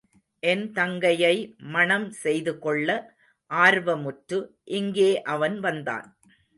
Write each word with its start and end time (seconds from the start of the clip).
என் 0.43 0.63
தங்கையை 0.71 1.35
மணம் 1.67 2.07
செய்துகொள்ள 2.23 2.89
ஆர்வமுற்று, 3.51 4.39
இங்கே 4.71 5.21
அவன் 5.21 5.59
வந்தான். 5.59 6.07